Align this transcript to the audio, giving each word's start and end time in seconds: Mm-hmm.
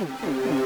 Mm-hmm. 0.00 0.59